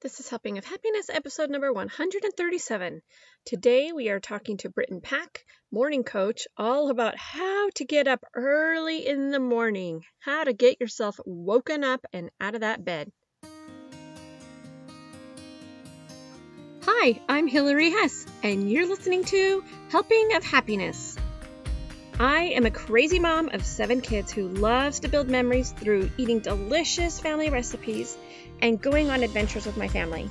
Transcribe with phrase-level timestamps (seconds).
[0.00, 3.02] This is Helping of Happiness, episode number 137.
[3.44, 8.24] Today we are talking to Britton Pack, morning coach, all about how to get up
[8.32, 13.10] early in the morning, how to get yourself woken up and out of that bed.
[16.82, 21.16] Hi, I'm Hilary Hess, and you're listening to Helping of Happiness.
[22.20, 26.38] I am a crazy mom of seven kids who loves to build memories through eating
[26.38, 28.16] delicious family recipes
[28.62, 30.30] and going on adventures with my family.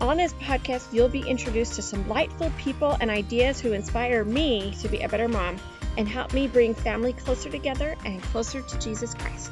[0.00, 4.74] On this podcast, you'll be introduced to some delightful people and ideas who inspire me
[4.80, 5.56] to be a better mom
[5.96, 9.50] and help me bring family closer together and closer to Jesus Christ.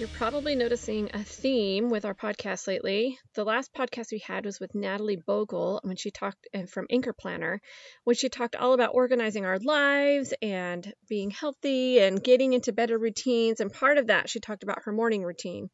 [0.00, 3.18] You're probably noticing a theme with our podcast lately.
[3.34, 7.12] The last podcast we had was with Natalie Bogle when she talked uh, from Anchor
[7.12, 7.60] Planner,
[8.04, 12.96] when she talked all about organizing our lives and being healthy and getting into better
[12.96, 13.60] routines.
[13.60, 15.68] And part of that, she talked about her morning routine.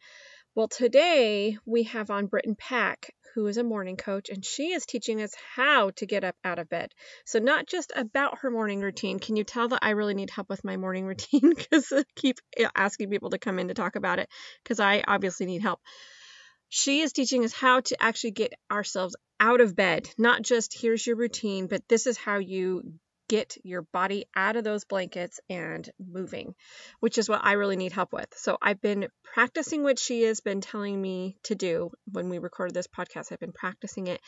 [0.56, 4.86] Well, today we have on Britton Pack, who is a morning coach, and she is
[4.86, 6.90] teaching us how to get up out of bed.
[7.26, 9.18] So, not just about her morning routine.
[9.18, 11.54] Can you tell that I really need help with my morning routine?
[11.54, 14.30] Because I keep eh, asking people to come in to talk about it,
[14.64, 15.80] because I obviously need help.
[16.70, 21.06] She is teaching us how to actually get ourselves out of bed, not just here's
[21.06, 22.94] your routine, but this is how you
[23.28, 26.54] get your body out of those blankets and moving,
[27.00, 28.28] which is what I really need help with.
[28.36, 32.74] So I've been practicing what she has been telling me to do when we recorded
[32.74, 33.32] this podcast.
[33.32, 34.20] I've been practicing it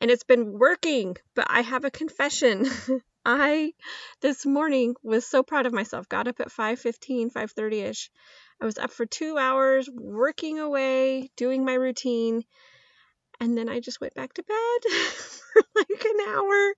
[0.00, 2.66] and it's been working, but I have a confession.
[3.24, 3.72] I
[4.20, 6.08] this morning was so proud of myself.
[6.08, 8.08] Got up at 5:15, 5:30ish.
[8.60, 12.42] I was up for 2 hours working away, doing my routine
[13.40, 14.92] and then I just went back to bed
[15.52, 16.72] for like an hour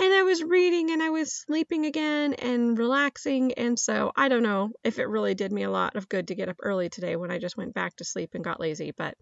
[0.00, 3.52] and I was reading and I was sleeping again and relaxing.
[3.54, 6.34] And so I don't know if it really did me a lot of good to
[6.34, 9.14] get up early today when I just went back to sleep and got lazy, but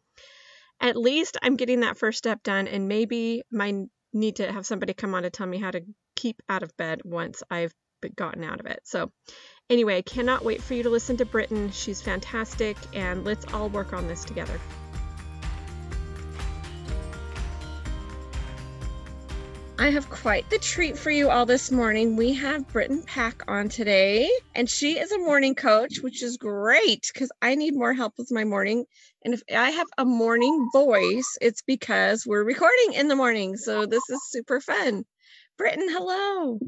[0.80, 4.92] at least I'm getting that first step done and maybe my need to have somebody
[4.92, 5.82] come on to tell me how to
[6.16, 7.72] keep out of bed once I've
[8.16, 8.80] gotten out of it.
[8.84, 9.10] So
[9.70, 11.70] anyway, I cannot wait for you to listen to Britton.
[11.70, 14.58] She's fantastic and let's all work on this together.
[19.78, 22.16] I have quite the treat for you all this morning.
[22.16, 27.10] We have Britton Pack on today, and she is a morning coach, which is great
[27.12, 28.84] because I need more help with my morning.
[29.24, 33.56] And if I have a morning voice, it's because we're recording in the morning.
[33.56, 35.04] So this is super fun.
[35.58, 36.60] Britton, hello.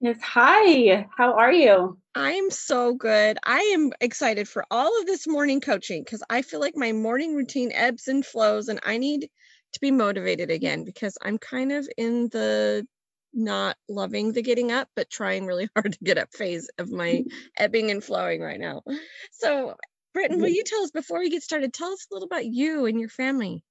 [0.00, 1.06] Yes, hi.
[1.16, 1.98] How are you?
[2.14, 3.38] I'm so good.
[3.44, 7.34] I am excited for all of this morning coaching because I feel like my morning
[7.34, 9.28] routine ebbs and flows, and I need
[9.74, 12.86] to be motivated again because I'm kind of in the
[13.34, 17.24] not loving the getting up, but trying really hard to get up phase of my
[17.58, 18.82] ebbing and flowing right now.
[19.32, 19.74] So,
[20.14, 22.86] Britton, will you tell us before we get started, tell us a little about you
[22.86, 23.64] and your family?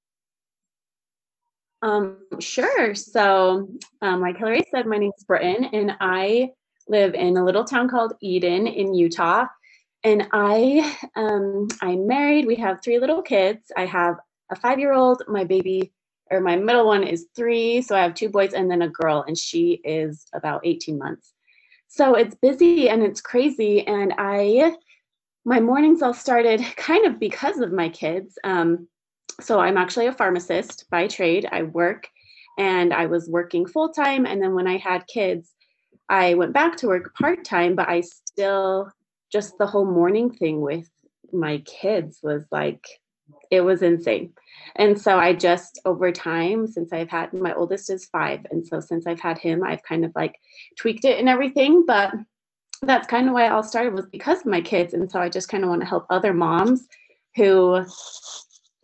[1.81, 2.95] Um, sure.
[2.95, 3.69] So,
[4.01, 6.51] um, like Hillary said, my name is Britton, and I
[6.87, 9.45] live in a little town called Eden in Utah.
[10.03, 12.45] And I, um, I'm married.
[12.45, 13.71] We have three little kids.
[13.75, 14.17] I have
[14.51, 15.23] a five year old.
[15.27, 15.93] My baby,
[16.31, 17.81] or my middle one, is three.
[17.81, 21.33] So I have two boys and then a girl, and she is about 18 months.
[21.87, 23.85] So it's busy and it's crazy.
[23.85, 24.75] And I,
[25.45, 28.37] my mornings all started kind of because of my kids.
[28.43, 28.87] Um,
[29.41, 31.47] so I'm actually a pharmacist by trade.
[31.51, 32.07] I work
[32.57, 34.25] and I was working full time.
[34.25, 35.51] And then when I had kids,
[36.09, 38.91] I went back to work part time, but I still
[39.31, 40.89] just the whole morning thing with
[41.31, 42.85] my kids was like
[43.53, 44.33] it was insane.
[44.75, 48.47] And so I just over time, since I've had my oldest is five.
[48.49, 50.39] And so since I've had him, I've kind of like
[50.75, 51.85] tweaked it and everything.
[51.85, 52.15] But
[52.81, 54.95] that's kind of why I all started was because of my kids.
[54.95, 56.87] And so I just kind of want to help other moms
[57.35, 57.85] who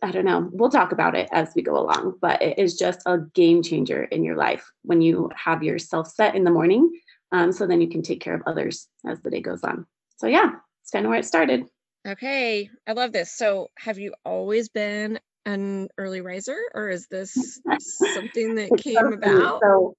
[0.02, 3.02] I don't know, we'll talk about it as we go along, but it is just
[3.04, 6.90] a game changer in your life when you have yourself set in the morning.
[7.32, 9.86] Um, so then you can take care of others as the day goes on.
[10.16, 10.52] So, yeah,
[10.82, 11.66] it's kind of where it started.
[12.06, 13.32] Okay, I love this.
[13.32, 19.62] So, have you always been an early riser, or is this something that came about?
[19.62, 19.94] So,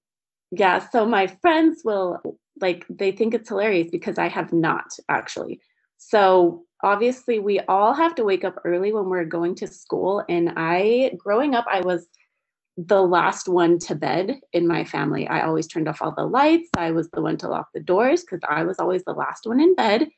[0.52, 2.20] yeah, so my friends will
[2.60, 5.60] like they think it's hilarious because I have not actually.
[5.98, 10.24] So, obviously, we all have to wake up early when we're going to school.
[10.28, 12.06] And I, growing up, I was
[12.76, 15.28] the last one to bed in my family.
[15.28, 16.70] I always turned off all the lights.
[16.76, 19.60] I was the one to lock the doors because I was always the last one
[19.60, 20.08] in bed.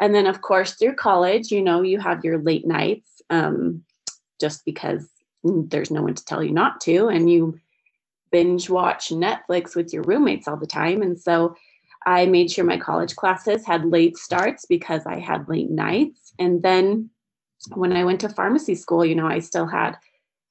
[0.00, 3.84] And then, of course, through college, you know, you have your late nights um,
[4.40, 5.08] just because
[5.44, 7.08] there's no one to tell you not to.
[7.08, 7.58] And you
[8.32, 11.02] binge watch Netflix with your roommates all the time.
[11.02, 11.54] And so
[12.06, 16.32] I made sure my college classes had late starts because I had late nights.
[16.38, 17.10] And then
[17.74, 19.96] when I went to pharmacy school, you know, I still had,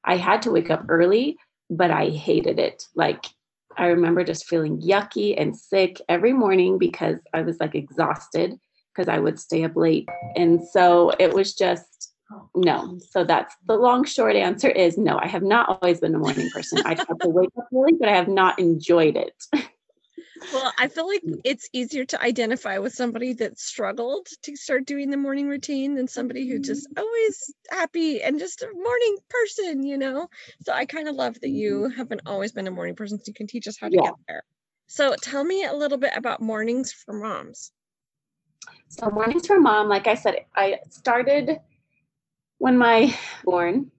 [0.03, 1.37] I had to wake up early,
[1.69, 2.87] but I hated it.
[2.95, 3.25] Like,
[3.77, 8.59] I remember just feeling yucky and sick every morning because I was like exhausted
[8.93, 10.07] because I would stay up late.
[10.35, 12.11] And so it was just
[12.55, 12.99] no.
[13.11, 15.17] So that's the long short answer is no.
[15.17, 16.81] I have not always been a morning person.
[16.85, 19.35] I have to wake up early, but I have not enjoyed it.
[20.51, 21.39] Well, I feel like mm.
[21.43, 26.07] it's easier to identify with somebody that struggled to start doing the morning routine than
[26.07, 27.01] somebody who just mm-hmm.
[27.01, 30.27] always happy and just a morning person, you know?
[30.65, 31.97] So I kind of love that you mm-hmm.
[31.97, 34.01] haven't always been a morning person, so you can teach us how to yeah.
[34.01, 34.43] get there.
[34.87, 37.71] So tell me a little bit about mornings for moms.
[38.87, 41.59] So mornings for mom, like I said, I started
[42.57, 43.91] when my born.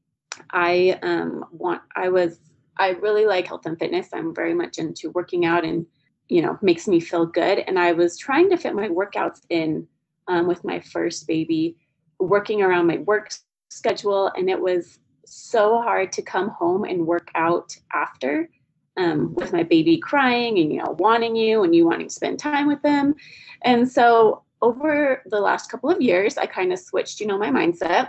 [0.51, 2.41] I um want I was
[2.77, 4.09] I really like health and fitness.
[4.13, 5.87] I'm very much into working out and
[6.29, 9.87] you know makes me feel good and i was trying to fit my workouts in
[10.27, 11.77] um, with my first baby
[12.19, 13.33] working around my work
[13.69, 18.49] schedule and it was so hard to come home and work out after
[18.97, 22.39] um, with my baby crying and you know wanting you and you wanting to spend
[22.39, 23.15] time with them
[23.63, 27.51] and so over the last couple of years i kind of switched you know my
[27.51, 28.05] mindset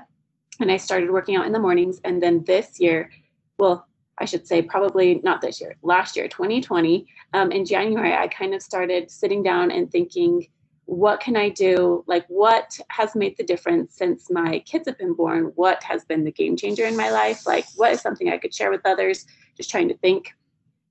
[0.62, 3.12] and i started working out in the mornings and then this year
[3.58, 3.88] well
[4.18, 8.54] I should say, probably not this year, last year, 2020, um, in January, I kind
[8.54, 10.48] of started sitting down and thinking,
[10.86, 12.04] what can I do?
[12.08, 15.52] Like, what has made the difference since my kids have been born?
[15.56, 17.46] What has been the game changer in my life?
[17.46, 19.26] Like, what is something I could share with others?
[19.58, 20.34] Just trying to think.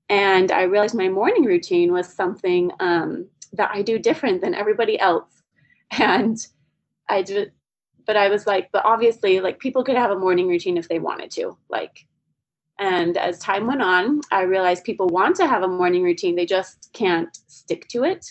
[0.09, 4.99] And I realized my morning routine was something um, that I do different than everybody
[4.99, 5.34] else.
[5.99, 6.37] And
[7.07, 7.51] I just,
[8.05, 10.99] but I was like, but obviously, like, people could have a morning routine if they
[10.99, 11.57] wanted to.
[11.69, 12.05] Like,
[12.79, 16.45] and as time went on, I realized people want to have a morning routine, they
[16.45, 18.25] just can't stick to it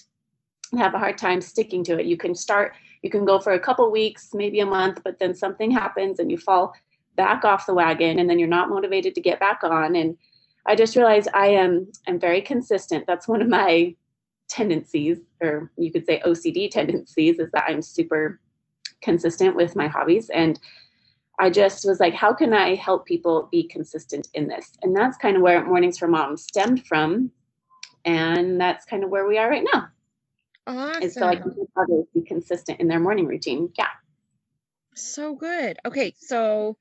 [0.70, 2.06] and have a hard time sticking to it.
[2.06, 5.34] You can start, you can go for a couple weeks, maybe a month, but then
[5.34, 6.74] something happens and you fall
[7.16, 9.96] back off the wagon and then you're not motivated to get back on.
[9.96, 10.18] And
[10.66, 13.06] I just realized I am I'm very consistent.
[13.06, 13.94] That's one of my
[14.48, 18.40] tendencies, or you could say OCD tendencies, is that I'm super
[19.02, 20.30] consistent with my hobbies.
[20.30, 20.58] And
[21.38, 24.72] I just was like, how can I help people be consistent in this?
[24.82, 27.30] And that's kind of where Mornings for Mom stemmed from.
[28.04, 29.88] And that's kind of where we are right now.
[30.66, 31.02] Awesome.
[31.02, 33.70] Is so I can help others be consistent in their morning routine.
[33.76, 33.88] Yeah.
[34.94, 35.78] So good.
[35.84, 36.14] Okay.
[36.18, 36.76] So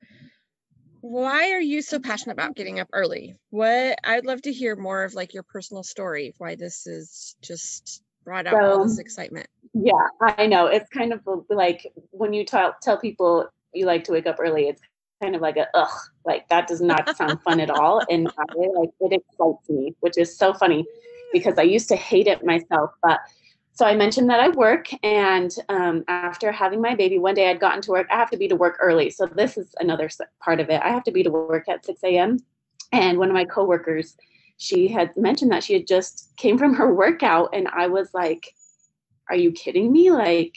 [1.04, 3.36] why are you so passionate about getting up early?
[3.50, 8.02] What I'd love to hear more of like your personal story, why this is just
[8.24, 9.46] brought out so, all this excitement.
[9.74, 10.64] Yeah, I know.
[10.64, 11.20] It's kind of
[11.50, 14.80] like when you tell tell people you like to wake up early, it's
[15.22, 18.00] kind of like a ugh, like that does not sound fun at all.
[18.08, 20.86] And I, like it excites me, which is so funny
[21.34, 22.92] because I used to hate it myself.
[23.02, 23.20] But
[23.74, 27.60] so I mentioned that I work, and um, after having my baby, one day I'd
[27.60, 28.06] gotten to work.
[28.10, 30.08] I have to be to work early, so this is another
[30.40, 30.80] part of it.
[30.82, 32.38] I have to be to work at 6 a.m.
[32.92, 34.16] And one of my coworkers,
[34.58, 38.54] she had mentioned that she had just came from her workout, and I was like,
[39.28, 40.10] "Are you kidding me?
[40.10, 40.56] Like."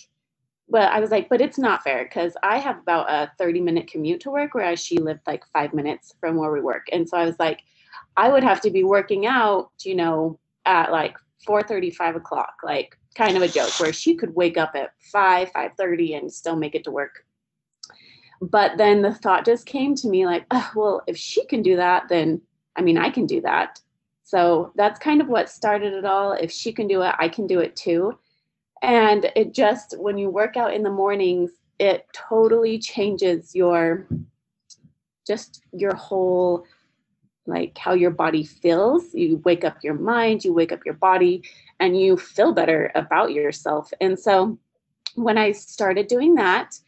[0.70, 3.88] but I was like, but it's not fair because I have about a 30 minute
[3.88, 6.88] commute to work, whereas she lived like five minutes from where we work.
[6.92, 7.62] And so I was like,
[8.18, 11.16] I would have to be working out, you know, at like
[11.48, 16.18] 4:35 o'clock, like kind of a joke, where she could wake up at 5, 5.30
[16.18, 17.26] and still make it to work.
[18.40, 21.76] But then the thought just came to me like, oh, well, if she can do
[21.78, 22.42] that, then
[22.76, 23.80] I mean, I can do that.
[24.24, 26.34] So that's kind of what started it all.
[26.34, 28.18] If she can do it, I can do it too
[28.82, 34.08] and it just when you work out in the mornings it totally changes your
[35.26, 36.66] just your whole
[37.48, 39.14] like how your body feels.
[39.14, 41.44] You wake up your mind you wake up your body
[41.80, 43.92] and you feel better about yourself.
[44.02, 44.58] And so
[45.16, 46.80] when i started doing that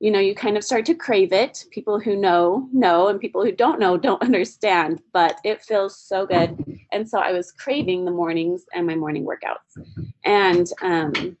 [0.00, 1.64] you know you kind of start to crave it.
[1.70, 6.26] People who know know and people who don't know don't understand but it feels so
[6.26, 6.80] good.
[6.92, 10.04] And so i was craving the mornings and my morning workouts.
[10.24, 11.36] And um,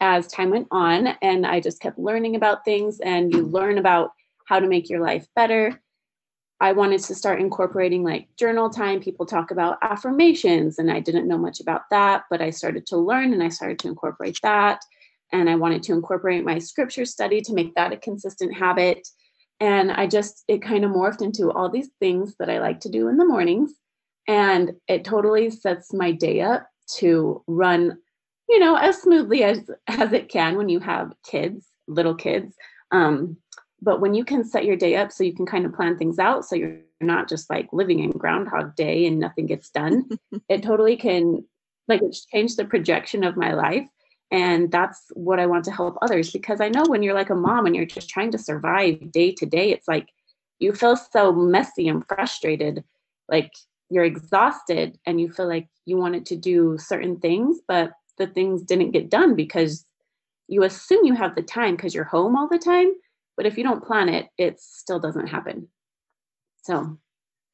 [0.00, 4.10] as time went on and i just kept learning about things and you learn about
[4.46, 5.80] how to make your life better
[6.64, 11.28] i wanted to start incorporating like journal time people talk about affirmations and i didn't
[11.28, 14.80] know much about that but i started to learn and i started to incorporate that
[15.34, 19.06] and I wanted to incorporate my scripture study to make that a consistent habit.
[19.58, 22.88] And I just, it kind of morphed into all these things that I like to
[22.88, 23.72] do in the mornings.
[24.28, 26.68] And it totally sets my day up
[26.98, 27.98] to run,
[28.48, 32.54] you know, as smoothly as as it can when you have kids, little kids.
[32.92, 33.36] Um,
[33.84, 36.18] but when you can set your day up so you can kind of plan things
[36.18, 40.08] out so you're not just like living in groundhog day and nothing gets done
[40.48, 41.44] it totally can
[41.86, 43.86] like it's changed the projection of my life
[44.30, 47.34] and that's what i want to help others because i know when you're like a
[47.34, 50.08] mom and you're just trying to survive day to day it's like
[50.58, 52.82] you feel so messy and frustrated
[53.28, 53.52] like
[53.90, 58.62] you're exhausted and you feel like you wanted to do certain things but the things
[58.62, 59.84] didn't get done because
[60.48, 62.94] you assume you have the time because you're home all the time
[63.36, 65.68] but if you don't plan it it still doesn't happen
[66.62, 66.98] so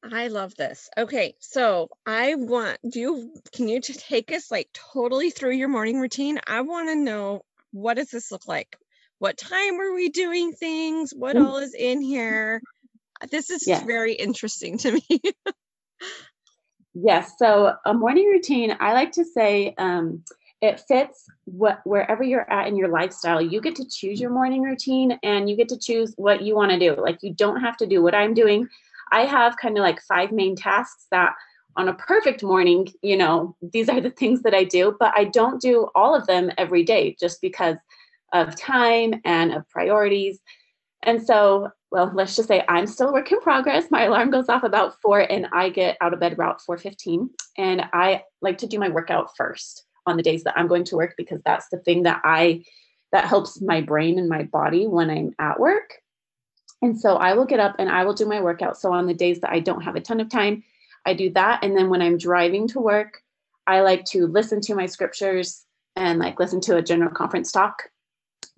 [0.03, 0.89] I love this.
[0.97, 5.99] Okay, so I want do you can you take us like totally through your morning
[5.99, 6.39] routine?
[6.47, 8.77] I want to know what does this look like?
[9.19, 11.13] What time are we doing things?
[11.15, 11.45] What mm.
[11.45, 12.61] all is in here?
[13.29, 13.83] This is yes.
[13.83, 15.21] very interesting to me.
[16.95, 17.33] yes.
[17.37, 20.23] So a morning routine, I like to say um,
[20.61, 23.41] it fits what wherever you're at in your lifestyle.
[23.41, 26.71] You get to choose your morning routine and you get to choose what you want
[26.71, 26.95] to do.
[27.01, 28.67] Like you don't have to do what I'm doing
[29.11, 31.33] I have kind of like five main tasks that
[31.77, 35.25] on a perfect morning, you know, these are the things that I do, but I
[35.25, 37.77] don't do all of them every day just because
[38.33, 40.39] of time and of priorities.
[41.03, 43.91] And so, well, let's just say I'm still a work in progress.
[43.91, 47.29] My alarm goes off about four and I get out of bed about 4:15.
[47.57, 50.95] And I like to do my workout first on the days that I'm going to
[50.95, 52.63] work because that's the thing that I
[53.11, 56.01] that helps my brain and my body when I'm at work.
[56.81, 58.77] And so I will get up and I will do my workout.
[58.77, 60.63] So on the days that I don't have a ton of time,
[61.05, 61.63] I do that.
[61.63, 63.21] And then when I'm driving to work,
[63.67, 65.65] I like to listen to my scriptures
[65.95, 67.83] and like listen to a general conference talk.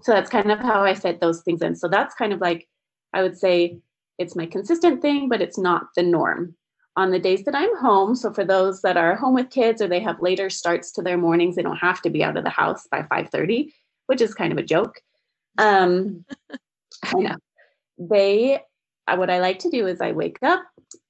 [0.04, 1.76] So that's kind of how I fit those things in.
[1.76, 2.68] So that's kind of like,
[3.14, 3.80] I would say
[4.18, 6.56] it's my consistent thing, but it's not the norm.
[6.96, 9.88] On the days that I'm home, so for those that are home with kids or
[9.88, 12.52] they have later starts to their mornings, they don't have to be out of the
[12.52, 13.74] house by 5:30,
[14.06, 15.02] which is kind of a joke.
[15.58, 16.26] Um,
[17.04, 17.36] I know.
[17.98, 18.62] They
[19.08, 20.64] uh, what I like to do is I wake up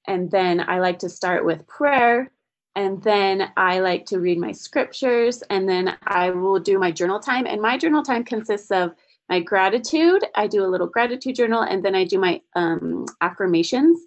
[0.06, 2.32] and then I like to start with prayer
[2.74, 7.20] and then I like to read my scriptures and then I will do my journal
[7.20, 7.46] time.
[7.46, 8.94] And my journal time consists of
[9.28, 10.24] my gratitude.
[10.34, 14.00] I do a little gratitude journal and then I do my um, affirmations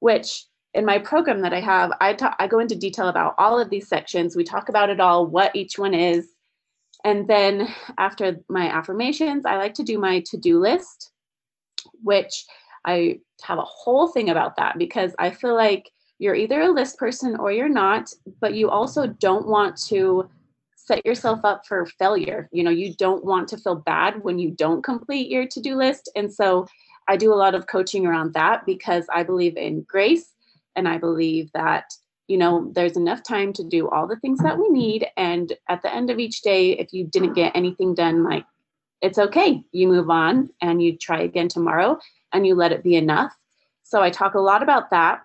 [0.00, 0.44] which
[0.74, 3.70] in my program that I have I talk I go into detail about all of
[3.70, 6.28] these sections we talk about it all what each one is
[7.04, 11.12] and then after my affirmations I like to do my to-do list
[12.02, 12.44] which
[12.84, 16.98] I have a whole thing about that because I feel like you're either a list
[16.98, 18.10] person or you're not,
[18.40, 20.28] but you also don't want to
[20.74, 22.48] set yourself up for failure.
[22.50, 25.76] You know, you don't want to feel bad when you don't complete your to do
[25.76, 26.10] list.
[26.16, 26.66] And so
[27.06, 30.34] I do a lot of coaching around that because I believe in grace
[30.78, 31.92] and I believe that,
[32.28, 35.08] you know, there's enough time to do all the things that we need.
[35.16, 38.44] And at the end of each day, if you didn't get anything done, like
[39.02, 39.62] it's okay.
[39.72, 41.98] You move on and you try again tomorrow
[42.32, 43.36] and you let it be enough.
[43.82, 45.22] So I talk a lot about that.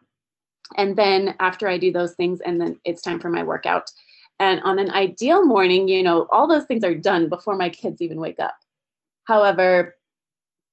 [0.75, 3.91] And then after I do those things, and then it's time for my workout.
[4.39, 8.01] And on an ideal morning, you know, all those things are done before my kids
[8.01, 8.55] even wake up.
[9.25, 9.95] However,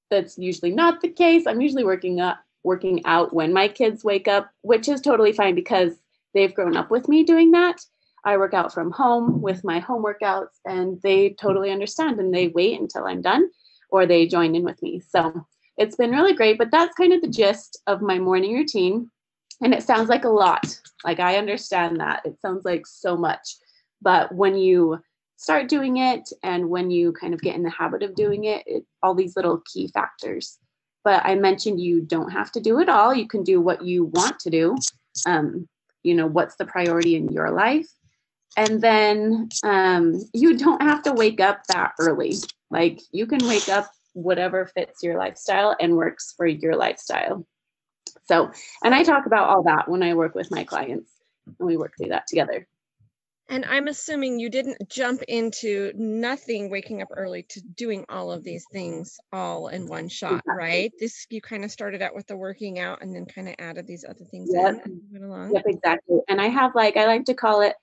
[0.09, 1.45] that's usually not the case.
[1.45, 5.55] I'm usually working up working out when my kids wake up, which is totally fine
[5.55, 5.93] because
[6.33, 7.81] they've grown up with me doing that.
[8.23, 12.49] I work out from home with my home workouts, and they totally understand and they
[12.49, 13.49] wait until I'm done
[13.89, 15.01] or they join in with me.
[15.01, 15.45] So
[15.77, 19.09] it's been really great, but that's kind of the gist of my morning routine.
[19.61, 20.79] And it sounds like a lot.
[21.03, 22.25] Like I understand that.
[22.25, 23.57] It sounds like so much.
[24.01, 24.99] But when you
[25.37, 28.63] start doing it and when you kind of get in the habit of doing it,
[28.65, 30.59] it all these little key factors.
[31.03, 33.13] But I mentioned you don't have to do it all.
[33.13, 34.77] You can do what you want to do.
[35.25, 35.67] Um,
[36.03, 37.87] you know, what's the priority in your life?
[38.57, 42.35] and then um, you don't have to wake up that early.
[42.69, 47.45] Like you can wake up whatever fits your lifestyle and works for your lifestyle.
[48.25, 48.51] So,
[48.83, 51.11] and I talk about all that when I work with my clients
[51.45, 52.67] and we work through that together.
[53.51, 58.45] And I'm assuming you didn't jump into nothing waking up early to doing all of
[58.45, 60.89] these things all in one shot, right?
[60.99, 63.85] This you kind of started out with the working out and then kind of added
[63.85, 64.81] these other things yep.
[64.85, 65.53] in went along.
[65.53, 66.19] Yep, exactly.
[66.29, 67.75] And I have like I like to call it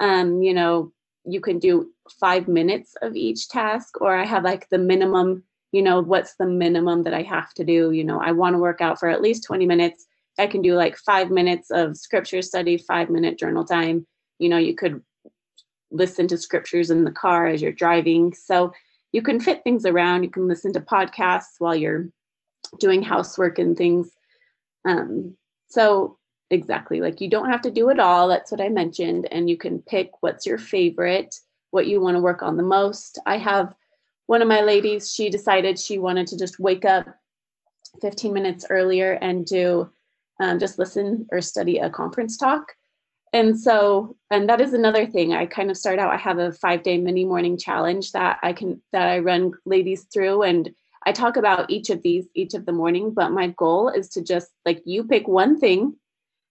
[0.00, 0.92] um, you know,
[1.24, 5.82] you can do five minutes of each task, or I have like the minimum, you
[5.82, 7.92] know, what's the minimum that I have to do?
[7.92, 10.06] You know, I want to work out for at least 20 minutes.
[10.38, 14.04] I can do like five minutes of scripture study, five minute journal time.
[14.40, 15.00] You know, you could
[15.92, 18.34] listen to scriptures in the car as you're driving.
[18.34, 18.72] So
[19.12, 20.22] you can fit things around.
[20.22, 22.08] You can listen to podcasts while you're
[22.78, 24.10] doing housework and things.
[24.84, 25.36] Um,
[25.68, 26.18] so
[26.52, 29.56] exactly like you don't have to do it all that's what i mentioned and you
[29.56, 31.34] can pick what's your favorite
[31.70, 33.74] what you want to work on the most i have
[34.26, 37.06] one of my ladies she decided she wanted to just wake up
[38.02, 39.90] 15 minutes earlier and do
[40.40, 42.74] um, just listen or study a conference talk
[43.32, 45.32] and so and that is another thing.
[45.32, 48.52] I kind of start out i have a five day mini morning challenge that i
[48.52, 50.70] can that i run ladies through and
[51.06, 54.22] i talk about each of these each of the morning but my goal is to
[54.22, 55.96] just like you pick one thing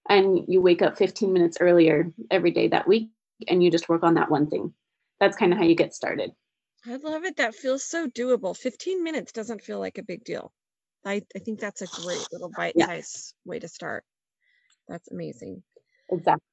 [0.10, 3.10] and you wake up 15 minutes earlier every day that week
[3.48, 4.74] and you just work on that one thing.
[5.20, 6.32] That's kind of how you get started.
[6.86, 7.38] I love it.
[7.38, 8.58] That feels so doable.
[8.58, 10.52] 15 minutes doesn't feel like a big deal.
[11.06, 13.50] I, I think that's a great little bite-sized yeah.
[13.50, 14.04] way to start.
[14.88, 15.64] That's amazing.
[16.12, 16.51] Exactly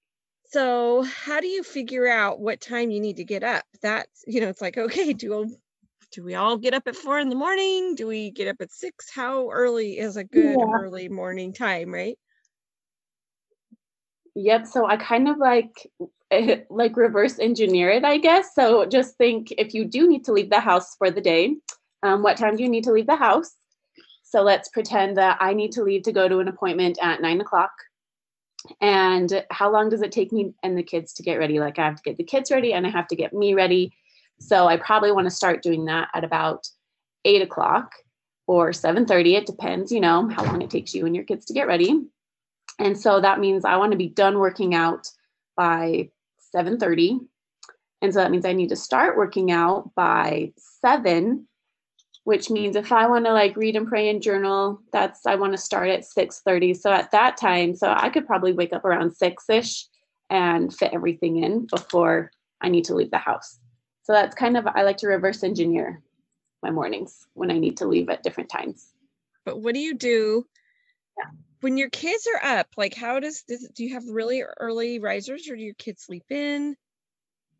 [0.50, 3.64] so how do you figure out what time you need to get up?
[3.82, 5.54] That's you know it's like okay do
[6.10, 7.94] do we all get up at four in the morning?
[7.94, 9.10] Do we get up at six?
[9.10, 10.72] How early is a good yeah.
[10.74, 12.18] early morning time right?
[14.34, 15.90] Yep so i kind of like
[16.70, 18.54] like reverse engineer it i guess.
[18.54, 21.56] So just think if you do need to leave the house for the day
[22.02, 23.56] um, what time do you need to leave the house?
[24.22, 27.40] So let's pretend that i need to leave to go to an appointment at nine
[27.40, 27.72] o'clock
[28.80, 31.60] and how long does it take me and the kids to get ready?
[31.60, 33.92] Like i have to get the kids ready and i have to get me ready.
[34.40, 36.68] So i probably want to start doing that at about
[37.24, 37.92] 8 o'clock
[38.46, 41.54] or 7.30 it depends you know how long it takes you and your kids to
[41.54, 42.00] get ready.
[42.78, 45.08] And so that means i want to be done working out
[45.56, 46.10] by
[46.54, 47.20] 7.30
[48.00, 51.47] and so that means i need to start working out by 7
[52.28, 55.54] which means if I want to like read and pray and journal, that's I want
[55.54, 56.76] to start at 6:30.
[56.76, 59.84] So at that time, so I could probably wake up around 6ish
[60.28, 62.30] and fit everything in before
[62.60, 63.58] I need to leave the house.
[64.02, 66.02] So that's kind of I like to reverse engineer
[66.62, 68.92] my mornings when I need to leave at different times.
[69.46, 70.44] But what do you do
[71.16, 71.30] yeah.
[71.62, 72.66] when your kids are up?
[72.76, 76.24] Like how does this do you have really early risers or do your kids sleep
[76.28, 76.76] in?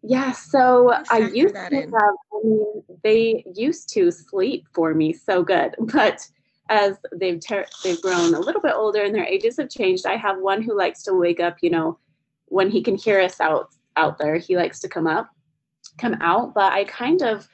[0.02, 5.42] Yeah, so I used to have, I mean, they used to sleep for me so
[5.42, 6.26] good, but
[6.68, 10.16] as they've ter- they've grown a little bit older and their ages have changed, I
[10.16, 11.98] have one who likes to wake up, you know,
[12.46, 15.28] when he can hear us out out there, he likes to come up,
[15.98, 17.48] come out, but I kind of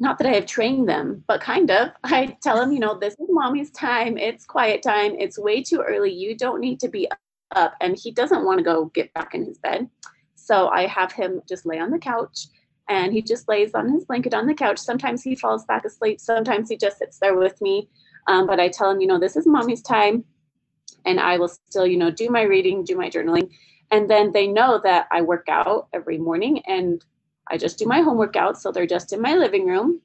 [0.00, 1.90] not that I have trained them, but kind of.
[2.04, 4.16] I tell them, you know, this is mommy's time.
[4.16, 5.14] It's quiet time.
[5.18, 6.12] It's way too early.
[6.12, 7.08] You don't need to be
[7.54, 7.74] up.
[7.80, 9.88] And he doesn't want to go get back in his bed.
[10.48, 12.46] So I have him just lay on the couch
[12.88, 14.78] and he just lays on his blanket on the couch.
[14.78, 17.90] Sometimes he falls back asleep, sometimes he just sits there with me.
[18.28, 20.24] Um, but I tell him, you know, this is mommy's time
[21.04, 23.50] and I will still, you know, do my reading, do my journaling.
[23.90, 27.04] And then they know that I work out every morning and
[27.50, 28.58] I just do my homework out.
[28.58, 30.00] So they're just in my living room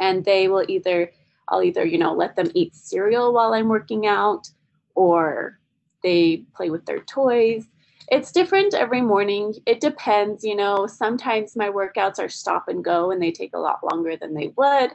[0.00, 1.12] and they will either,
[1.50, 4.48] I'll either, you know, let them eat cereal while I'm working out
[4.94, 5.58] or
[6.02, 7.66] they play with their toys
[8.10, 9.54] it's different every morning.
[9.66, 13.58] It depends, you know, sometimes my workouts are stop and go and they take a
[13.58, 14.90] lot longer than they would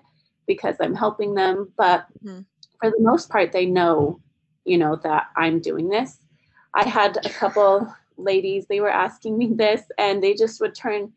[0.48, 2.42] because I'm helping them, but mm-hmm.
[2.82, 4.20] for the most part they know,
[4.66, 6.18] you know, that I'm doing this.
[6.74, 11.14] I had a couple ladies, they were asking me this and they just would turn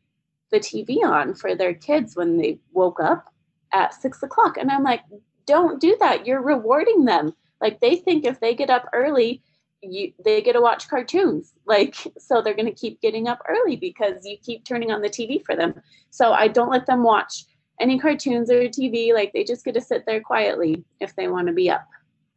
[0.51, 3.33] the TV on for their kids when they woke up
[3.73, 4.57] at six o'clock.
[4.59, 5.01] And I'm like,
[5.47, 6.27] don't do that.
[6.27, 7.35] You're rewarding them.
[7.61, 9.43] Like they think if they get up early,
[9.93, 11.53] you they get to watch cartoons.
[11.67, 15.09] Like so they're going to keep getting up early because you keep turning on the
[15.09, 15.75] tv for them.
[16.11, 17.45] So i don't let them watch
[17.81, 21.47] any cartoons or tv like they just get to sit there quietly if they want
[21.49, 21.87] to be up.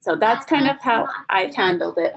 [0.02, 2.14] So that's kind of how i've handled it.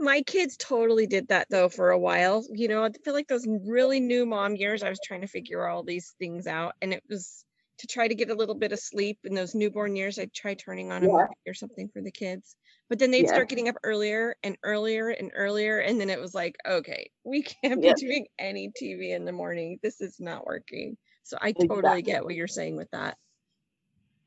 [0.00, 2.44] My kids totally did that though for a while.
[2.52, 5.66] You know i feel like those really new mom years i was trying to figure
[5.66, 7.44] all these things out and it was
[7.78, 10.54] to try to get a little bit of sleep in those newborn years i'd try
[10.54, 12.56] turning on a movie or something for the kids
[12.88, 13.32] but then they'd yeah.
[13.32, 15.80] start getting up earlier and earlier and earlier.
[15.80, 19.78] And then it was like, okay, we can't be doing any TV in the morning.
[19.82, 20.96] This is not working.
[21.22, 22.02] So I totally exactly.
[22.02, 23.16] get what you're saying with that.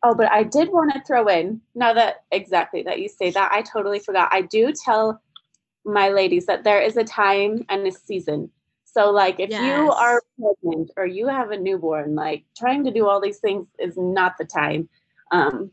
[0.03, 3.51] Oh, but I did want to throw in now that exactly that you say that,
[3.51, 4.29] I totally forgot.
[4.31, 5.21] I do tell
[5.83, 8.49] my ladies that there is a time and a season.
[8.83, 9.61] So, like, if yes.
[9.61, 13.67] you are pregnant or you have a newborn, like trying to do all these things
[13.79, 14.89] is not the time.
[15.31, 15.71] Um,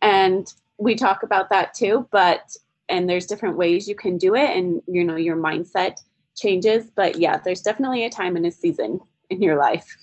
[0.00, 2.56] and we talk about that too, but
[2.88, 6.00] and there's different ways you can do it and you know your mindset
[6.36, 9.96] changes, but yeah, there's definitely a time and a season in your life.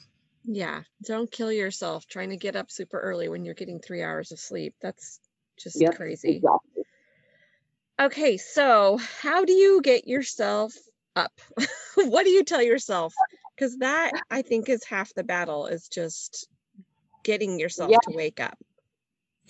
[0.44, 4.32] Yeah, don't kill yourself trying to get up super early when you're getting 3 hours
[4.32, 4.74] of sleep.
[4.82, 5.20] That's
[5.58, 6.38] just yep, crazy.
[6.38, 6.84] Exactly.
[8.00, 10.74] Okay, so how do you get yourself
[11.16, 11.34] up?
[11.96, 13.14] what do you tell yourself?
[13.60, 16.48] Cuz that I think is half the battle is just
[17.24, 18.00] getting yourself yeah.
[18.10, 18.58] to wake up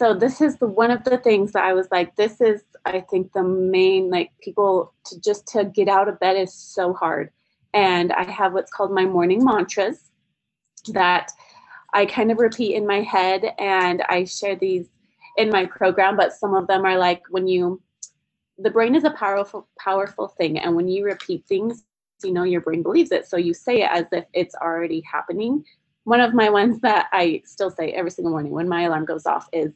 [0.01, 3.01] so this is the one of the things that I was like, this is I
[3.01, 7.29] think the main like people to just to get out of bed is so hard.
[7.75, 10.09] And I have what's called my morning mantras
[10.87, 11.31] that
[11.93, 14.87] I kind of repeat in my head and I share these
[15.37, 17.79] in my program, but some of them are like when you
[18.57, 21.83] the brain is a powerful powerful thing and when you repeat things
[22.23, 23.27] you know, your brain believes it.
[23.27, 25.63] So you say it as if it's already happening.
[26.05, 29.27] One of my ones that I still say every single morning when my alarm goes
[29.27, 29.71] off is,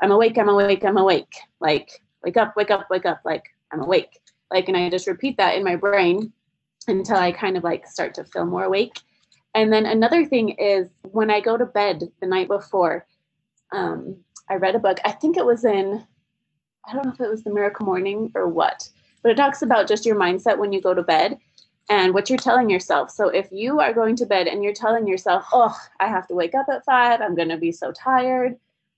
[0.00, 1.34] I'm awake, I'm awake, I'm awake.
[1.60, 3.20] Like, wake up, wake up, wake up.
[3.24, 4.20] Like, I'm awake.
[4.50, 6.32] Like, and I just repeat that in my brain
[6.88, 8.98] until I kind of like start to feel more awake.
[9.54, 13.06] And then another thing is when I go to bed the night before,
[13.72, 14.16] um,
[14.50, 14.98] I read a book.
[15.04, 16.04] I think it was in,
[16.86, 18.88] I don't know if it was The Miracle Morning or what,
[19.22, 21.38] but it talks about just your mindset when you go to bed
[21.88, 23.10] and what you're telling yourself.
[23.10, 26.34] So if you are going to bed and you're telling yourself, oh, I have to
[26.34, 28.56] wake up at five, I'm going to be so tired,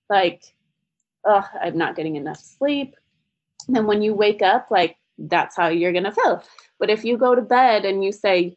[0.09, 0.55] like,
[1.25, 2.97] oh, I'm not getting enough sleep.
[3.69, 6.43] then when you wake up, like, that's how you're going to feel.
[6.79, 8.57] But if you go to bed and you say,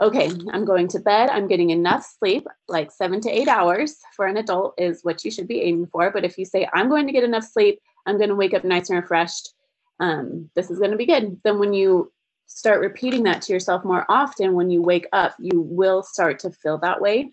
[0.00, 4.26] okay, I'm going to bed, I'm getting enough sleep, like seven to eight hours for
[4.26, 6.10] an adult is what you should be aiming for.
[6.10, 8.64] But if you say, I'm going to get enough sleep, I'm going to wake up
[8.64, 9.54] nice and refreshed,
[10.00, 11.40] um, this is going to be good.
[11.44, 12.12] Then when you
[12.46, 16.50] start repeating that to yourself more often, when you wake up, you will start to
[16.50, 17.32] feel that way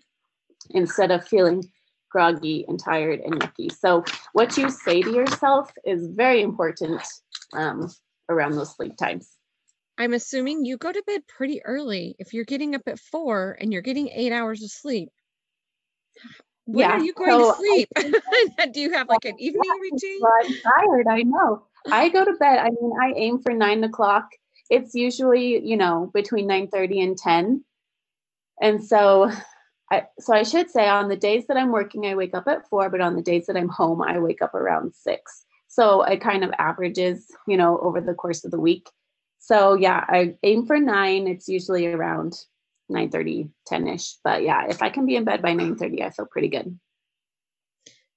[0.70, 1.70] instead of feeling
[2.14, 3.76] groggy and tired and yucky.
[3.76, 7.02] So what you say to yourself is very important
[7.52, 7.92] um,
[8.28, 9.32] around those sleep times.
[9.98, 13.72] I'm assuming you go to bed pretty early if you're getting up at four and
[13.72, 15.08] you're getting eight hours of sleep.
[16.66, 17.88] When yeah, are you going so to sleep?
[18.72, 20.20] Do you have like an evening routine?
[20.22, 21.06] I'm tired.
[21.08, 21.64] I know.
[21.90, 22.58] I go to bed.
[22.58, 24.28] I mean, I aim for nine o'clock.
[24.70, 27.64] It's usually, you know, between nine thirty and ten.
[28.62, 29.30] And so,
[29.90, 32.68] I so I should say on the days that I'm working, I wake up at
[32.68, 32.88] four.
[32.90, 35.44] But on the days that I'm home, I wake up around six.
[35.68, 38.88] So it kind of averages, you know, over the course of the week.
[39.38, 41.26] So yeah, I aim for nine.
[41.26, 42.34] It's usually around
[42.88, 44.16] 9 30, 10 ish.
[44.22, 46.78] But yeah, if I can be in bed by 9 30, I feel pretty good.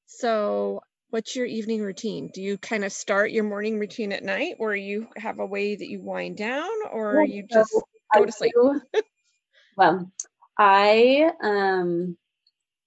[0.05, 2.29] So what's your evening routine?
[2.33, 5.75] Do you kind of start your morning routine at night or you have a way
[5.75, 7.81] that you wind down or you just so
[8.13, 8.53] go to sleep?
[9.77, 10.11] well,
[10.57, 12.17] I um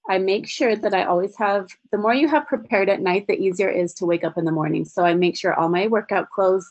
[0.09, 3.38] I make sure that I always have the more you have prepared at night, the
[3.38, 4.85] easier it is to wake up in the morning.
[4.85, 6.68] So I make sure all my workout clothes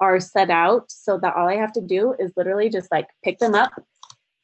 [0.00, 3.38] are set out so that all I have to do is literally just like pick
[3.38, 3.72] them up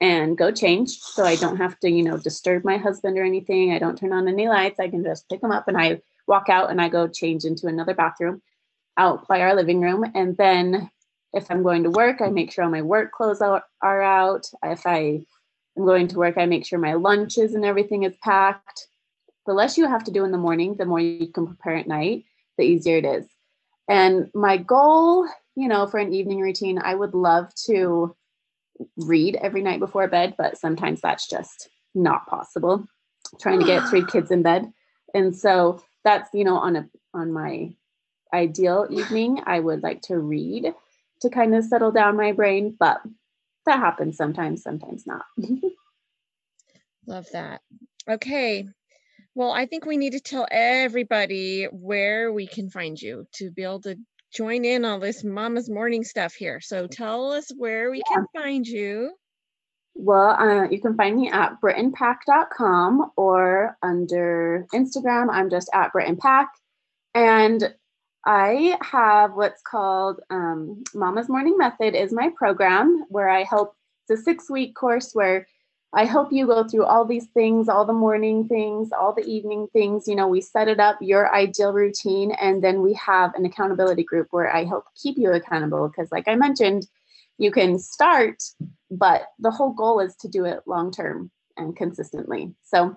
[0.01, 0.99] and go change.
[1.01, 3.73] So I don't have to, you know, disturb my husband or anything.
[3.73, 4.79] I don't turn on any lights.
[4.79, 7.67] I can just pick them up and I walk out and I go change into
[7.67, 8.41] another bathroom
[8.97, 10.05] out by our living room.
[10.15, 10.89] And then
[11.33, 14.47] if I'm going to work, I make sure all my work clothes are, are out.
[14.63, 15.25] If I
[15.79, 18.89] am going to work, I make sure my lunches and everything is packed.
[19.47, 21.89] The less you have to do in the morning, the more you can prepare at
[21.89, 22.25] night,
[22.59, 23.27] the easier it is.
[23.89, 25.27] And my goal
[25.59, 28.15] you know, for an evening routine, I would love to
[28.97, 32.87] read every night before bed, but sometimes that's just not possible.
[33.41, 34.73] Trying to get three kids in bed.
[35.15, 37.73] And so that's, you know, on a on my
[38.33, 40.73] ideal evening, I would like to read
[41.23, 43.01] to kind of settle down my brain, but
[43.69, 45.25] that happens sometimes, sometimes not.
[47.07, 47.61] Love that.
[48.09, 48.67] Okay.
[49.35, 53.63] Well, I think we need to tell everybody where we can find you to be
[53.63, 53.97] able to
[54.35, 56.61] join in all this mama's morning stuff here.
[56.61, 58.17] So tell us where we yeah.
[58.17, 59.13] can find you.
[59.95, 66.47] Well, uh, you can find me at brittonpack.com or under Instagram, I'm just at brittonpack.
[67.15, 67.75] And
[68.29, 73.75] I have what's called um, Mama's Morning Method is my program where I help.
[74.07, 75.49] It's a six week course where
[75.95, 79.69] I help you go through all these things, all the morning things, all the evening
[79.73, 80.07] things.
[80.07, 84.05] You know, we set it up, your ideal routine, and then we have an accountability
[84.05, 85.89] group where I help keep you accountable.
[85.89, 86.87] Because, like I mentioned,
[87.39, 88.43] you can start,
[88.91, 92.55] but the whole goal is to do it long term and consistently.
[92.63, 92.95] So,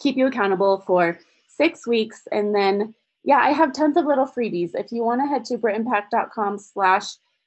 [0.00, 2.22] keep you accountable for six weeks.
[2.32, 4.74] And then, yeah, I have tons of little freebies.
[4.74, 7.06] If you want to head to brittonpack.com slash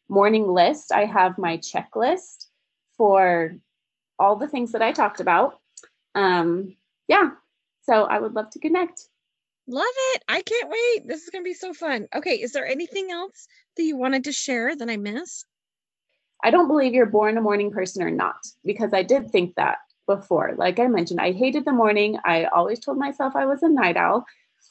[0.09, 2.47] morning list, I have my checklist
[2.97, 3.55] for
[4.17, 5.59] all the things that I talked about.
[6.15, 6.75] Um,
[7.07, 7.31] yeah,
[7.83, 9.07] so I would love to connect.
[9.67, 10.23] Love it.
[10.27, 11.07] I can't wait.
[11.07, 12.07] This is going to be so fun.
[12.15, 15.45] Okay, is there anything else that you wanted to share that I missed?
[16.43, 19.77] I don't believe you're born a morning person or not, because I did think that
[20.07, 20.53] before.
[20.57, 22.17] Like I mentioned, I hated the morning.
[22.23, 24.25] I always told myself I was a night owl,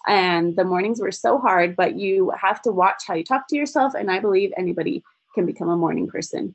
[0.07, 3.57] and the mornings were so hard, but you have to watch how you talk to
[3.57, 3.95] yourself.
[3.95, 5.03] And I believe anybody
[5.35, 6.55] can become a morning person.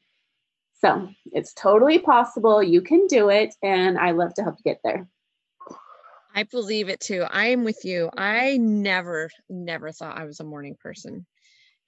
[0.80, 2.64] So it's totally possible.
[2.64, 3.54] You can do it.
[3.62, 5.08] And I love to help you get there.
[6.34, 7.26] I believe it too.
[7.30, 8.10] I am with you.
[8.18, 11.26] I never, never thought I was a morning person.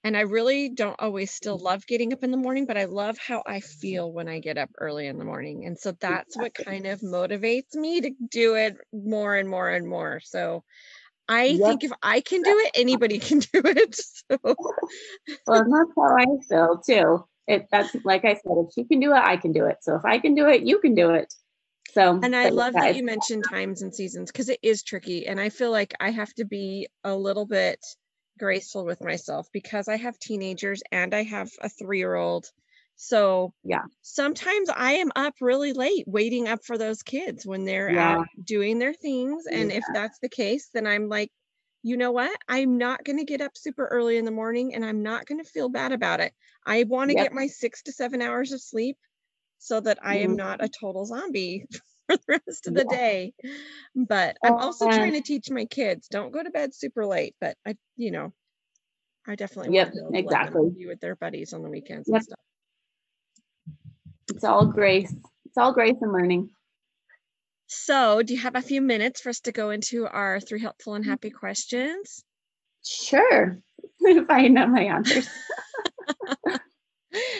[0.04, 3.16] And I really don't always still love getting up in the morning, but I love
[3.16, 5.64] how I feel when I get up early in the morning.
[5.64, 9.88] And so that's what kind of motivates me to do it more and more and
[9.88, 10.20] more.
[10.22, 10.62] So
[11.28, 11.68] I yep.
[11.68, 13.94] think if I can do it, anybody can do it.
[13.94, 14.38] So
[15.46, 19.12] well, that's how I feel too it that's like I said, if she can do
[19.12, 19.78] it, I can do it.
[19.82, 21.32] So if I can do it, you can do it.
[21.92, 25.26] So and I love that you mentioned times and seasons because it is tricky.
[25.26, 27.84] And I feel like I have to be a little bit
[28.38, 32.50] graceful with myself because I have teenagers and I have a three year old.
[32.96, 37.90] So yeah, sometimes I am up really late waiting up for those kids when they're
[37.90, 38.18] yeah.
[38.18, 39.46] out doing their things.
[39.46, 39.78] And yeah.
[39.78, 41.30] if that's the case, then I'm like,
[41.82, 42.34] you know what?
[42.48, 45.42] I'm not going to get up super early in the morning and I'm not going
[45.42, 46.32] to feel bad about it.
[46.66, 47.26] I want to yep.
[47.26, 48.96] get my six to seven hours of sleep
[49.58, 50.36] so that I am mm-hmm.
[50.36, 51.66] not a total zombie
[52.08, 52.96] for the rest of the yeah.
[52.96, 53.34] day.
[53.94, 57.34] But I'm also trying to teach my kids don't go to bed super late.
[57.40, 58.32] But I, you know,
[59.26, 62.16] I definitely yep, exactly be with their buddies on the weekends yep.
[62.16, 62.38] and stuff.
[64.28, 65.14] It's all grace.
[65.44, 66.50] It's all grace and learning.
[67.66, 70.94] So, do you have a few minutes for us to go into our three helpful
[70.94, 72.24] and happy questions?
[72.84, 73.58] Sure.
[74.00, 75.28] if I know my answers.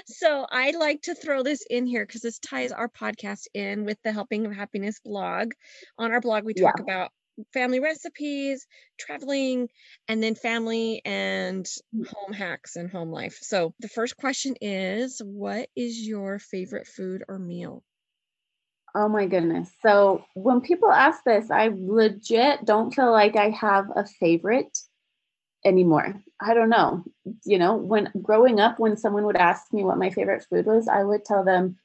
[0.07, 3.99] so I like to throw this in here because this ties our podcast in with
[4.03, 5.53] the Helping of Happiness blog.
[5.99, 6.83] On our blog, we talk yeah.
[6.83, 7.11] about
[7.53, 8.67] family recipes,
[8.99, 9.69] traveling,
[10.09, 12.07] and then family and mm.
[12.07, 13.39] home hacks and home life.
[13.41, 17.83] So the first question is What is your favorite food or meal?
[18.95, 19.71] Oh my goodness.
[19.83, 24.79] So when people ask this, I legit don't feel like I have a favorite
[25.65, 26.23] anymore.
[26.41, 27.03] I don't know.
[27.45, 30.87] You know, when growing up, when someone would ask me what my favorite food was,
[30.87, 31.77] I would tell them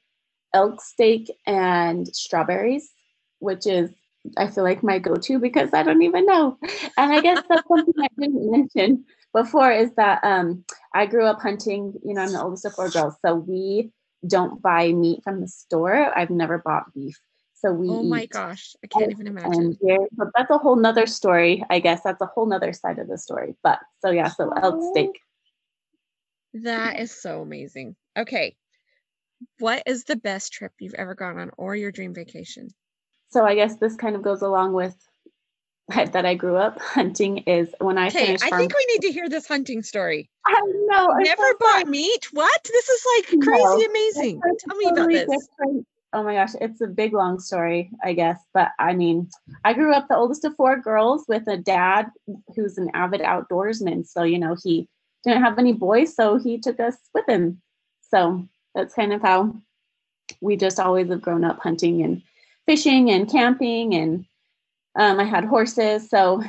[0.54, 2.92] elk steak and strawberries,
[3.40, 3.90] which is,
[4.38, 6.58] I feel like, my go to because I don't even know.
[6.98, 10.64] And I guess that's something I didn't mention before is that um,
[10.94, 11.94] I grew up hunting.
[12.04, 13.16] You know, I'm the oldest of four girls.
[13.26, 13.92] So we
[14.28, 16.18] don't buy meat from the store.
[16.18, 17.20] I've never bought beef.
[17.56, 19.78] So we Oh my gosh, I can't even imagine.
[20.14, 21.64] but that's a whole nother story.
[21.70, 23.56] I guess that's a whole nother side of the story.
[23.64, 24.92] But so yeah, so elk oh.
[24.92, 25.20] steak.
[26.54, 27.96] That is so amazing.
[28.18, 28.56] Okay.
[29.60, 32.70] What is the best trip you've ever gone on or your dream vacation?
[33.30, 34.96] So I guess this kind of goes along with
[35.90, 38.44] that I grew up hunting is when I hey, finished.
[38.44, 40.30] I think we need to hear this hunting story.
[40.46, 41.08] I know.
[41.20, 42.28] Never so buy meat.
[42.32, 42.64] What?
[42.64, 44.42] This is like crazy no, amazing.
[44.42, 45.48] Tell me totally about this.
[45.48, 48.40] Different oh my gosh, it's a big long story, I guess.
[48.54, 49.30] But I mean,
[49.64, 52.08] I grew up the oldest of four girls with a dad
[52.56, 54.08] who's an avid outdoorsman.
[54.08, 54.88] So, you know, he
[55.24, 57.62] didn't have any boys, so he took us with him.
[58.02, 59.56] So that's kind of how
[60.42, 62.22] we just always have grown up hunting and
[62.70, 63.96] fishing and camping.
[63.96, 64.26] And
[64.96, 66.08] um, I had horses.
[66.08, 66.44] So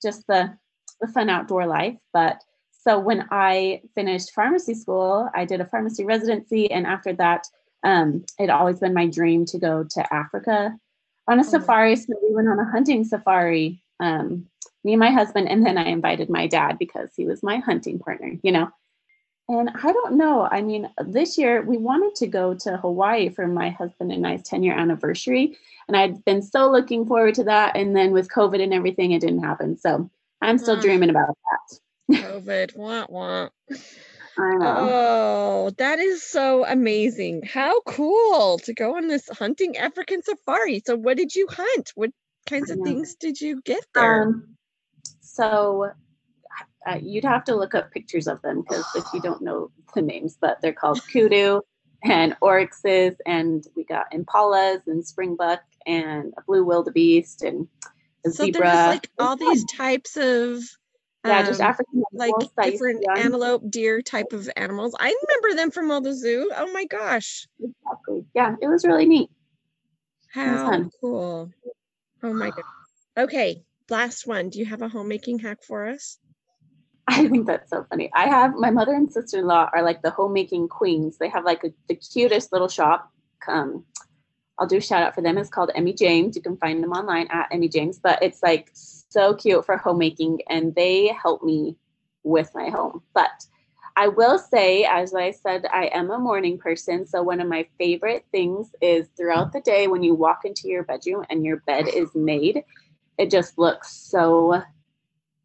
[0.00, 0.56] just the,
[1.00, 1.96] the fun outdoor life.
[2.12, 6.70] But so when I finished pharmacy school, I did a pharmacy residency.
[6.70, 7.48] And after that,
[7.82, 10.78] um, it always been my dream to go to Africa
[11.26, 11.44] on a oh.
[11.44, 11.96] safari.
[11.96, 14.46] So we went on a hunting safari, um,
[14.84, 17.98] me and my husband, and then I invited my dad because he was my hunting
[17.98, 18.68] partner, you know.
[19.48, 20.48] And I don't know.
[20.50, 24.42] I mean, this year we wanted to go to Hawaii for my husband and I's
[24.42, 25.58] 10 year anniversary.
[25.86, 27.76] And I'd been so looking forward to that.
[27.76, 29.76] And then with COVID and everything, it didn't happen.
[29.76, 31.80] So I'm still dreaming about that.
[32.10, 33.48] COVID, wah, wah.
[34.36, 37.42] Oh, that is so amazing.
[37.42, 40.82] How cool to go on this hunting African safari.
[40.84, 41.92] So, what did you hunt?
[41.94, 42.10] What
[42.46, 44.24] kinds of things did you get there?
[44.24, 44.56] Um,
[45.20, 45.92] so,
[46.86, 50.02] uh, you'd have to look up pictures of them because if you don't know the
[50.02, 51.60] names, but they're called kudu
[52.02, 57.66] and oryxes, and we got impalas and springbuck and a blue wildebeest and
[58.26, 58.60] a so zebra.
[58.60, 60.62] there's like all these types of
[61.24, 64.94] yeah, um, just African like different antelope, deer type of animals.
[64.98, 66.50] I remember them from all the zoo.
[66.54, 67.46] Oh my gosh.
[67.58, 68.26] Exactly.
[68.34, 69.30] Yeah, it was really neat.
[70.28, 71.50] How cool.
[72.22, 72.64] Oh my god.
[73.16, 74.50] Okay, last one.
[74.50, 76.18] Do you have a homemaking hack for us?
[77.08, 78.10] I think that's so funny.
[78.14, 81.18] I have my mother and sister in law are like the homemaking queens.
[81.18, 83.10] They have like a, the cutest little shop.
[83.46, 83.84] Um,
[84.58, 85.36] I'll do a shout out for them.
[85.36, 86.36] It's called Emmy James.
[86.36, 90.40] You can find them online at Emmy James, but it's like so cute for homemaking
[90.48, 91.76] and they help me
[92.22, 93.02] with my home.
[93.12, 93.44] But
[93.96, 97.06] I will say, as I said, I am a morning person.
[97.06, 100.84] So one of my favorite things is throughout the day when you walk into your
[100.84, 102.64] bedroom and your bed is made,
[103.18, 104.54] it just looks so,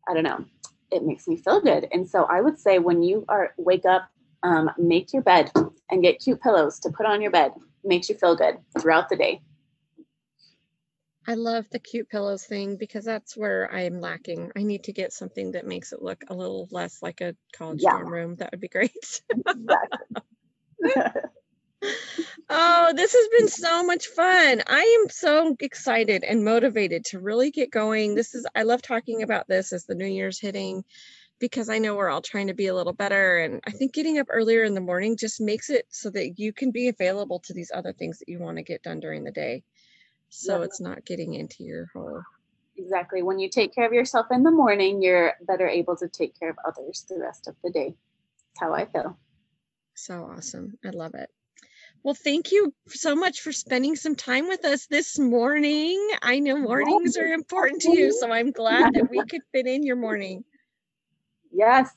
[0.07, 0.45] I don't know,
[0.91, 1.87] it makes me feel good.
[1.91, 4.09] And so I would say when you are wake up,
[4.43, 5.51] um, make your bed
[5.89, 7.51] and get cute pillows to put on your bed.
[7.83, 9.41] Makes you feel good throughout the day.
[11.27, 14.51] I love the cute pillows thing because that's where I'm lacking.
[14.55, 17.81] I need to get something that makes it look a little less like a college
[17.83, 17.91] yeah.
[17.91, 18.35] dorm room.
[18.37, 19.21] That would be great.
[22.49, 24.63] oh, this has been so much fun.
[24.67, 28.15] I am so excited and motivated to really get going.
[28.15, 30.83] This is I love talking about this as the new year's hitting
[31.39, 33.37] because I know we're all trying to be a little better.
[33.37, 36.51] And I think getting up earlier in the morning just makes it so that you
[36.51, 39.31] can be available to these other things that you want to get done during the
[39.31, 39.63] day.
[40.29, 40.65] So Yeah.
[40.65, 42.21] it's not getting into your whole.
[42.75, 43.23] Exactly.
[43.23, 46.49] When you take care of yourself in the morning, you're better able to take care
[46.49, 47.95] of others the rest of the day.
[48.53, 49.17] That's how I feel.
[49.95, 50.77] So awesome.
[50.85, 51.29] I love it.
[52.01, 56.09] Well, thank you so much for spending some time with us this morning.
[56.21, 59.83] I know mornings are important to you, so I'm glad that we could fit in
[59.83, 60.45] your morning.
[61.51, 61.89] Yes,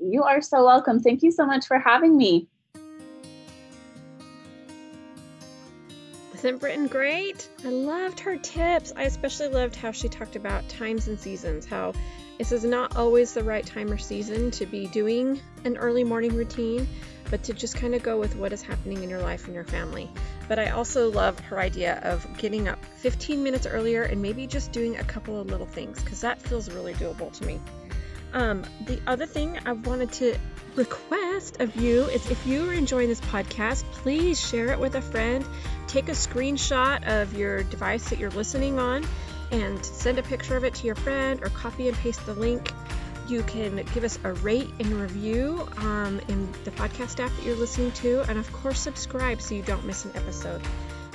[0.00, 1.00] you are so welcome.
[1.00, 2.46] Thank you so much for having me.
[6.34, 7.48] Isn't Britton great?
[7.64, 8.92] I loved her tips.
[8.94, 11.94] I especially loved how she talked about times and seasons, how
[12.38, 16.36] this is not always the right time or season to be doing an early morning
[16.36, 16.86] routine,
[17.30, 19.64] but to just kind of go with what is happening in your life and your
[19.64, 20.08] family.
[20.48, 24.72] But I also love her idea of getting up 15 minutes earlier and maybe just
[24.72, 27.60] doing a couple of little things because that feels really doable to me.
[28.32, 30.36] Um, the other thing I wanted to
[30.76, 35.02] request of you is if you are enjoying this podcast, please share it with a
[35.02, 35.44] friend.
[35.86, 39.04] Take a screenshot of your device that you're listening on
[39.50, 42.70] and send a picture of it to your friend or copy and paste the link.
[43.28, 47.56] You can give us a rate and review um, in the podcast app that you're
[47.56, 50.62] listening to, and of course, subscribe so you don't miss an episode.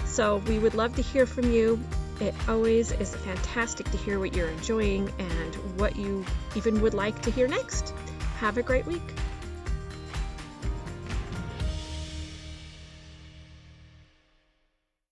[0.05, 1.79] So, we would love to hear from you.
[2.19, 6.23] It always is fantastic to hear what you're enjoying and what you
[6.55, 7.95] even would like to hear next.
[8.37, 9.01] Have a great week.